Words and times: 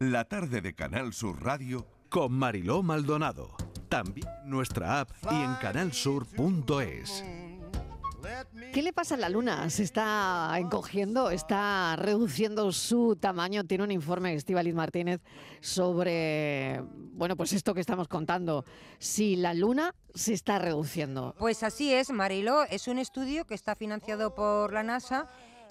La 0.00 0.24
tarde 0.24 0.60
de 0.60 0.76
Canal 0.76 1.12
Sur 1.12 1.42
Radio 1.42 1.84
con 2.08 2.32
Mariló 2.32 2.84
Maldonado. 2.84 3.56
También 3.88 4.28
en 4.44 4.50
nuestra 4.50 5.00
app 5.00 5.10
y 5.28 5.34
en 5.34 5.56
canalsur.es. 5.56 7.24
¿Qué 8.72 8.82
le 8.82 8.92
pasa 8.92 9.16
a 9.16 9.18
la 9.18 9.28
Luna? 9.28 9.68
¿Se 9.70 9.82
está 9.82 10.54
encogiendo? 10.56 11.30
¿Está 11.30 11.96
reduciendo 11.96 12.70
su 12.70 13.16
tamaño? 13.16 13.64
Tiene 13.64 13.82
un 13.82 13.90
informe 13.90 14.34
Estivaliz 14.34 14.72
Martínez 14.72 15.20
sobre, 15.60 16.80
bueno, 17.14 17.36
pues 17.36 17.52
esto 17.52 17.74
que 17.74 17.80
estamos 17.80 18.06
contando. 18.06 18.64
Si 19.00 19.34
la 19.34 19.52
Luna 19.52 19.96
se 20.14 20.32
está 20.32 20.60
reduciendo. 20.60 21.34
Pues 21.40 21.64
así 21.64 21.92
es, 21.92 22.10
Marilo. 22.10 22.62
Es 22.70 22.86
un 22.86 22.98
estudio 22.98 23.46
que 23.46 23.54
está 23.54 23.74
financiado 23.74 24.32
por 24.36 24.72
la 24.72 24.84
NASA 24.84 25.26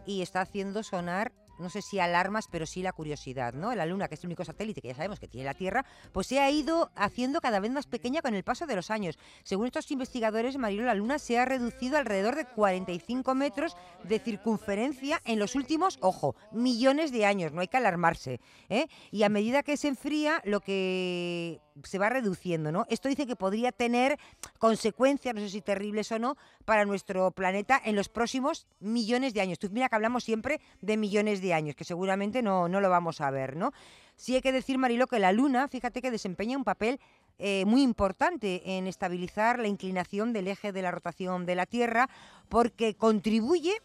y 0.05 0.21
está 0.21 0.41
haciendo 0.41 0.83
sonar 0.83 1.31
no 1.59 1.69
sé 1.69 1.81
si 1.81 1.99
alarmas, 1.99 2.47
pero 2.51 2.65
sí 2.65 2.81
la 2.81 2.93
curiosidad, 2.93 3.53
¿no? 3.53 3.73
La 3.75 3.85
Luna, 3.85 4.07
que 4.07 4.15
es 4.15 4.21
el 4.23 4.27
único 4.27 4.45
satélite 4.45 4.81
que 4.81 4.89
ya 4.89 4.95
sabemos 4.95 5.19
que 5.19 5.27
tiene 5.27 5.45
la 5.45 5.53
Tierra, 5.53 5.85
pues 6.11 6.27
se 6.27 6.39
ha 6.39 6.49
ido 6.49 6.91
haciendo 6.95 7.41
cada 7.41 7.59
vez 7.59 7.71
más 7.71 7.87
pequeña 7.87 8.21
con 8.21 8.33
el 8.33 8.43
paso 8.43 8.65
de 8.65 8.75
los 8.75 8.91
años. 8.91 9.17
Según 9.43 9.67
estos 9.67 9.89
investigadores, 9.91 10.57
Marilo, 10.57 10.85
la 10.85 10.95
Luna 10.95 11.19
se 11.19 11.39
ha 11.39 11.45
reducido 11.45 11.97
alrededor 11.97 12.35
de 12.35 12.45
45 12.45 13.35
metros 13.35 13.75
de 14.03 14.19
circunferencia 14.19 15.21
en 15.25 15.39
los 15.39 15.55
últimos, 15.55 15.97
ojo, 16.01 16.35
millones 16.51 17.11
de 17.11 17.25
años, 17.25 17.51
no 17.51 17.61
hay 17.61 17.67
que 17.67 17.77
alarmarse. 17.77 18.39
¿eh? 18.69 18.87
Y 19.11 19.23
a 19.23 19.29
medida 19.29 19.63
que 19.63 19.77
se 19.77 19.87
enfría, 19.87 20.41
lo 20.45 20.61
que 20.61 21.61
se 21.83 21.99
va 21.99 22.09
reduciendo, 22.09 22.71
¿no? 22.71 22.85
Esto 22.89 23.09
dice 23.09 23.25
que 23.27 23.35
podría 23.35 23.71
tener 23.71 24.19
consecuencias, 24.59 25.35
no 25.35 25.41
sé 25.41 25.49
si 25.49 25.61
terribles 25.61 26.11
o 26.11 26.19
no, 26.19 26.37
para 26.65 26.85
nuestro 26.85 27.31
planeta 27.31 27.81
en 27.83 27.95
los 27.95 28.09
próximos 28.09 28.67
millones 28.79 29.33
de 29.33 29.41
años. 29.41 29.59
Tú 29.59 29.69
mira 29.71 29.89
que 29.89 29.95
hablamos 29.95 30.23
siempre 30.23 30.61
de 30.81 30.97
millones 30.97 31.41
de 31.41 31.53
años, 31.53 31.75
que 31.75 31.83
seguramente 31.83 32.41
no, 32.41 32.67
no 32.67 32.81
lo 32.81 32.89
vamos 32.89 33.21
a 33.21 33.31
ver, 33.31 33.55
¿no? 33.55 33.71
Sí 34.15 34.33
hay 34.33 34.41
que 34.41 34.51
decir, 34.51 34.77
Marilo, 34.77 35.05
que 35.07 35.19
la 35.19 35.31
Luna, 35.31 35.67
fíjate 35.67 36.01
que 36.01 36.09
desempeña 36.09 36.57
un 36.57 36.63
papel 36.63 36.99
eh, 37.39 37.65
muy 37.65 37.83
importante 37.83 38.77
en 38.77 38.87
estabilizar 38.87 39.59
la 39.59 39.67
inclinación 39.67 40.33
del 40.33 40.47
eje 40.47 40.71
de 40.71 40.81
la 40.81 40.89
rotación 40.89 41.45
de 41.45 41.53
la 41.53 41.67
Tierra, 41.67 42.09
porque 42.49 42.95
contribuye 42.95 43.79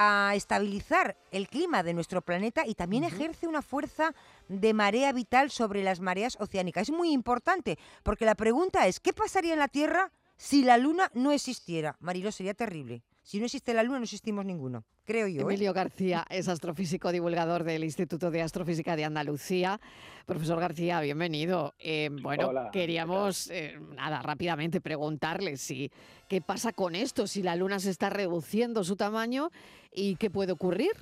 a 0.00 0.32
estabilizar 0.36 1.16
el 1.32 1.48
clima 1.48 1.82
de 1.82 1.92
nuestro 1.92 2.22
planeta 2.22 2.64
y 2.64 2.76
también 2.76 3.02
ejerce 3.02 3.48
una 3.48 3.62
fuerza 3.62 4.14
de 4.48 4.72
marea 4.72 5.12
vital 5.12 5.50
sobre 5.50 5.82
las 5.82 5.98
mareas 6.00 6.36
oceánicas. 6.40 6.88
Es 6.88 6.94
muy 6.94 7.10
importante 7.10 7.78
porque 8.04 8.24
la 8.24 8.36
pregunta 8.36 8.86
es, 8.86 9.00
¿qué 9.00 9.12
pasaría 9.12 9.54
en 9.54 9.58
la 9.58 9.66
Tierra 9.66 10.12
si 10.38 10.62
la 10.62 10.78
Luna 10.78 11.10
no 11.14 11.32
existiera? 11.32 11.96
Marilo, 11.98 12.30
sería 12.30 12.54
terrible. 12.54 13.02
Si 13.22 13.38
no 13.40 13.44
existe 13.44 13.74
la 13.74 13.82
Luna, 13.82 13.98
no 13.98 14.04
existimos 14.04 14.46
ninguno, 14.46 14.84
creo 15.04 15.26
yo. 15.26 15.40
¿eh? 15.40 15.42
Emilio 15.42 15.74
García 15.74 16.24
es 16.30 16.48
astrofísico 16.48 17.12
divulgador 17.12 17.64
del 17.64 17.82
Instituto 17.84 18.30
de 18.30 18.40
Astrofísica 18.40 18.94
de 18.96 19.04
Andalucía. 19.04 19.80
Profesor 20.24 20.60
García, 20.60 21.00
bienvenido. 21.00 21.74
Eh, 21.78 22.08
bueno, 22.22 22.52
queríamos, 22.72 23.50
eh, 23.50 23.78
nada, 23.96 24.22
rápidamente 24.22 24.80
preguntarle 24.80 25.56
si 25.56 25.90
qué 26.28 26.40
pasa 26.40 26.72
con 26.72 26.94
esto, 26.94 27.26
si 27.26 27.42
la 27.42 27.56
Luna 27.56 27.80
se 27.80 27.90
está 27.90 28.08
reduciendo 28.08 28.84
su 28.84 28.96
tamaño 28.96 29.50
y 29.92 30.16
qué 30.16 30.30
puede 30.30 30.52
ocurrir. 30.52 30.92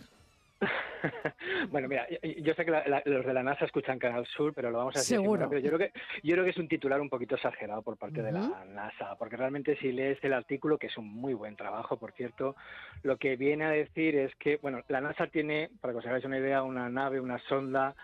bueno, 1.71 1.89
mira, 1.89 2.07
yo 2.09 2.55
sé 2.55 2.65
que 2.65 2.71
los 3.05 3.27
de 3.27 3.35
la 3.35 3.43
NASA 3.43 3.67
escuchan 3.67 3.99
Canal 3.99 4.27
Sur, 4.27 4.55
pero 4.55 4.71
lo 4.71 4.79
vamos 4.79 4.97
a 4.97 5.01
decir. 5.01 5.19
Seguro. 5.19 5.49
Pero 5.49 5.61
yo 5.61 5.69
creo, 5.69 5.79
que, 5.79 5.99
yo 6.23 6.35
creo 6.35 6.45
que 6.45 6.51
es 6.51 6.57
un 6.57 6.69
titular 6.69 7.01
un 7.01 7.11
poquito 7.11 7.35
exagerado 7.35 7.83
por 7.83 7.97
parte 7.97 8.23
de 8.23 8.33
la 8.33 8.65
NASA, 8.67 9.17
porque 9.19 9.37
realmente 9.37 9.77
si 9.77 9.93
lees 9.93 10.23
el 10.23 10.33
artículo, 10.33 10.79
que 10.79 10.87
es 10.87 10.97
un 10.97 11.09
muy 11.09 11.35
buen 11.35 11.57
trabajo, 11.57 11.99
por 11.99 12.13
cierto, 12.13 12.57
lo 13.03 13.17
que 13.19 13.37
viene 13.37 13.65
a 13.65 13.71
decir 13.71 14.17
es 14.17 14.35
que, 14.37 14.57
bueno, 14.57 14.83
la 14.89 15.01
NASA 15.01 15.27
tiene, 15.27 15.71
para 15.81 15.93
que 15.93 15.99
os 15.99 16.07
hagáis 16.07 16.25
una 16.25 16.39
idea, 16.39 16.63
una 16.63 16.89
nave, 16.89 17.21
una 17.21 17.39
sonda 17.41 17.95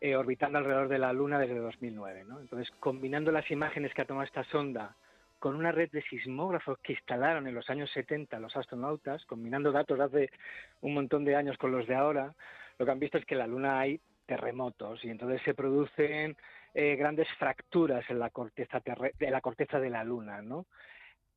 eh, 0.00 0.16
orbitando 0.16 0.58
alrededor 0.58 0.88
de 0.88 0.98
la 0.98 1.12
Luna 1.12 1.38
desde 1.38 1.58
2009, 1.58 2.24
¿no? 2.24 2.40
Entonces, 2.40 2.72
combinando 2.80 3.32
las 3.32 3.50
imágenes 3.50 3.94
que 3.94 4.02
ha 4.02 4.06
tomado 4.06 4.26
esta 4.26 4.44
sonda 4.44 4.96
con 5.42 5.56
una 5.56 5.72
red 5.72 5.90
de 5.90 6.02
sismógrafos 6.02 6.78
que 6.84 6.92
instalaron 6.92 7.48
en 7.48 7.54
los 7.56 7.68
años 7.68 7.90
70 7.90 8.38
los 8.38 8.56
astronautas, 8.56 9.26
combinando 9.26 9.72
datos 9.72 9.98
de 9.98 10.04
hace 10.04 10.30
un 10.82 10.94
montón 10.94 11.24
de 11.24 11.34
años 11.34 11.58
con 11.58 11.72
los 11.72 11.84
de 11.88 11.96
ahora, 11.96 12.32
lo 12.78 12.86
que 12.86 12.92
han 12.92 13.00
visto 13.00 13.18
es 13.18 13.26
que 13.26 13.34
en 13.34 13.40
la 13.40 13.48
Luna 13.48 13.80
hay 13.80 14.00
terremotos 14.24 15.04
y 15.04 15.10
entonces 15.10 15.42
se 15.42 15.52
producen 15.52 16.36
eh, 16.74 16.94
grandes 16.94 17.26
fracturas 17.40 18.08
en 18.08 18.20
la 18.20 18.30
corteza 18.30 18.80
de 19.18 19.30
la 19.32 19.40
corteza 19.40 19.80
de 19.80 19.90
la 19.90 20.04
Luna. 20.04 20.40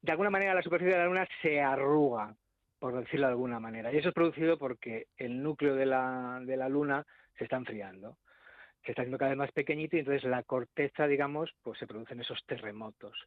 De 0.04 0.12
alguna 0.12 0.30
manera 0.30 0.54
la 0.54 0.62
superficie 0.62 0.94
de 0.94 1.00
la 1.00 1.08
Luna 1.08 1.28
se 1.42 1.60
arruga, 1.60 2.36
por 2.78 2.96
decirlo 2.96 3.26
de 3.26 3.32
alguna 3.32 3.60
manera, 3.60 3.92
y 3.92 3.98
eso 3.98 4.10
es 4.10 4.14
producido 4.14 4.60
porque 4.60 5.08
el 5.18 5.42
núcleo 5.42 5.74
de 5.74 5.88
la, 5.88 6.40
de 6.44 6.58
la 6.58 6.70
Luna 6.70 7.04
se 7.40 7.46
está 7.46 7.58
enfriando 7.58 8.18
se 8.86 8.92
está 8.92 9.02
haciendo 9.02 9.18
cada 9.18 9.32
vez 9.32 9.38
más 9.38 9.52
pequeñito 9.52 9.96
y 9.96 10.00
entonces 10.00 10.24
la 10.24 10.44
corteza, 10.44 11.08
digamos, 11.08 11.54
pues 11.64 11.80
se 11.80 11.88
producen 11.88 12.20
esos 12.20 12.44
terremotos. 12.46 13.18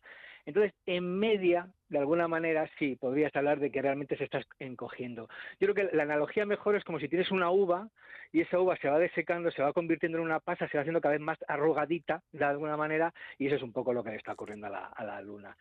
Entonces, 0.47 0.73
en 0.87 1.19
media, 1.19 1.69
de 1.89 1.99
alguna 1.99 2.29
manera, 2.29 2.71
sí, 2.79 2.97
podrías 2.97 3.35
hablar 3.37 3.59
de 3.59 3.71
que 3.71 3.83
realmente 3.83 4.17
se 4.17 4.25
está 4.25 4.41
encogiendo. 4.59 5.29
Yo 5.61 5.73
creo 5.73 5.75
que 5.75 5.97
la 5.97 6.05
analogía 6.05 6.47
mejor 6.47 6.77
es 6.77 6.85
como 6.85 7.01
si 7.01 7.09
tienes 7.09 7.31
una 7.31 7.51
uva 7.51 7.89
y 8.33 8.41
esa 8.41 8.59
uva 8.59 8.77
se 8.77 8.89
va 8.89 8.99
desecando, 8.99 9.51
se 9.51 9.63
va 9.63 9.73
convirtiendo 9.73 10.19
en 10.19 10.25
una 10.25 10.41
pasa, 10.41 10.69
se 10.69 10.77
va 10.77 10.83
haciendo 10.83 11.01
cada 11.01 11.13
vez 11.13 11.21
más 11.21 11.39
arrugadita, 11.49 12.23
de 12.33 12.45
alguna 12.45 12.77
manera, 12.77 13.13
y 13.39 13.47
eso 13.47 13.57
es 13.57 13.63
un 13.63 13.73
poco 13.73 13.93
lo 13.93 14.05
que 14.05 14.11
le 14.11 14.17
está 14.17 14.33
ocurriendo 14.33 14.69
a 14.69 14.71
la, 14.71 14.87
a 14.87 15.05
la 15.05 15.21
Luna. 15.21 15.57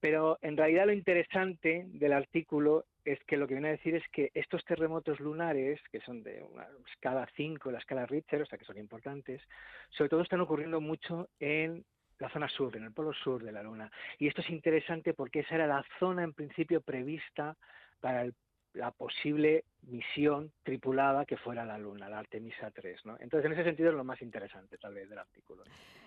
Pero 0.00 0.38
en 0.42 0.56
realidad 0.56 0.86
lo 0.86 0.92
interesante 0.92 1.84
del 1.86 2.12
artículo 2.12 2.86
es 3.04 3.22
que 3.24 3.36
lo 3.36 3.46
que 3.46 3.54
viene 3.54 3.68
a 3.68 3.72
decir 3.72 3.94
es 3.94 4.08
que 4.08 4.30
estos 4.34 4.64
terremotos 4.64 5.20
lunares, 5.20 5.80
que 5.90 6.00
son 6.00 6.22
de 6.22 6.42
una 6.42 6.66
escala 6.90 7.28
5, 7.36 7.70
la 7.70 7.78
escala 7.78 8.06
Richter, 8.06 8.42
o 8.42 8.46
sea 8.46 8.58
que 8.58 8.64
son 8.64 8.78
importantes, 8.78 9.42
sobre 9.90 10.08
todo 10.08 10.22
están 10.22 10.40
ocurriendo 10.40 10.80
mucho 10.80 11.28
en 11.40 11.84
la 12.18 12.30
zona 12.30 12.48
sur, 12.48 12.76
en 12.76 12.84
el 12.84 12.92
polo 12.92 13.12
sur 13.12 13.42
de 13.42 13.52
la 13.52 13.62
Luna. 13.62 13.90
Y 14.18 14.28
esto 14.28 14.42
es 14.42 14.50
interesante 14.50 15.12
porque 15.14 15.40
esa 15.40 15.56
era 15.56 15.66
la 15.66 15.84
zona 15.98 16.22
en 16.22 16.32
principio 16.32 16.80
prevista 16.80 17.56
para 18.00 18.22
el 18.22 18.34
la 18.74 18.90
posible 18.90 19.64
misión 19.88 20.52
tripulada 20.62 21.24
que 21.24 21.36
fuera 21.36 21.64
la 21.64 21.76
Luna, 21.76 22.08
la 22.08 22.18
Artemisa 22.18 22.70
3. 22.70 23.04
¿no? 23.04 23.16
Entonces, 23.20 23.46
en 23.46 23.52
ese 23.52 23.64
sentido 23.64 23.90
es 23.90 23.96
lo 23.96 24.04
más 24.04 24.22
interesante 24.22 24.78
tal 24.78 24.94
vez 24.94 25.08
del 25.08 25.18
artículo. 25.18 25.64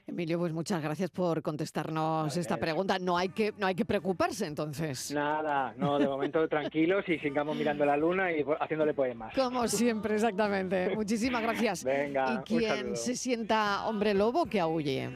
Emilio, 0.08 0.38
pues 0.38 0.54
muchas 0.54 0.82
gracias 0.84 1.10
por 1.10 1.42
contestarnos 1.42 2.38
esta 2.38 2.58
pregunta. 2.58 3.00
No 3.00 3.18
hay, 3.18 3.30
que, 3.30 3.54
no 3.58 3.66
hay 3.66 3.74
que 3.74 3.86
preocuparse 3.86 4.46
entonces. 4.46 5.12
Nada, 5.12 5.74
no, 5.78 5.98
de 5.98 6.08
momento 6.08 6.48
tranquilos 6.50 7.08
y 7.10 7.18
sigamos 7.20 7.58
mirando 7.58 7.86
la 7.86 7.98
Luna 7.98 8.32
y 8.32 8.46
haciéndole 8.60 8.94
poemas. 8.94 9.34
Como 9.34 9.68
siempre, 9.68 10.16
exactamente. 10.16 10.96
Muchísimas 10.96 11.42
gracias. 11.42 11.84
Venga, 11.84 12.34
y 12.34 12.44
quien 12.44 12.96
se 12.96 13.16
sienta 13.16 13.86
hombre 13.88 14.14
lobo, 14.14 14.46
que 14.46 14.60
aúlle. 14.60 15.10